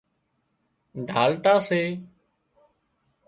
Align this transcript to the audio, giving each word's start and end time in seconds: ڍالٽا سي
ڍالٽا 1.09 1.55
سي 1.67 1.81